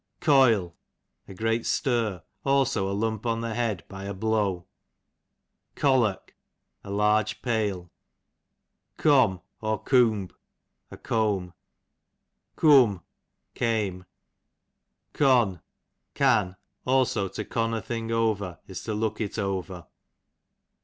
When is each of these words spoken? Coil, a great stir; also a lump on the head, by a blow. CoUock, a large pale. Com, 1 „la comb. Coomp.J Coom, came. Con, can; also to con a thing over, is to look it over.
Coil, 0.19 0.75
a 1.27 1.35
great 1.35 1.63
stir; 1.63 2.23
also 2.43 2.89
a 2.89 2.91
lump 2.91 3.27
on 3.27 3.41
the 3.41 3.53
head, 3.53 3.83
by 3.87 4.05
a 4.05 4.15
blow. 4.15 4.65
CoUock, 5.75 6.33
a 6.83 6.89
large 6.89 7.43
pale. 7.43 7.91
Com, 8.97 9.41
1 9.59 9.81
„la 10.91 10.97
comb. 10.97 11.53
Coomp.J 12.55 12.55
Coom, 12.55 13.03
came. 13.53 14.05
Con, 15.13 15.61
can; 16.15 16.55
also 16.83 17.27
to 17.27 17.45
con 17.45 17.75
a 17.75 17.79
thing 17.83 18.11
over, 18.11 18.57
is 18.65 18.81
to 18.81 18.95
look 18.95 19.21
it 19.21 19.37
over. 19.37 19.85